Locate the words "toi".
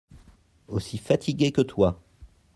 1.61-2.01